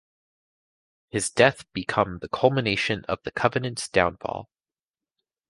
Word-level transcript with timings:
His 1.09 1.29
death 1.29 1.71
become 1.73 2.17
the 2.17 2.27
culmination 2.27 3.05
of 3.07 3.19
the 3.21 3.29
Covenant's 3.29 3.87
downfall. 3.87 4.49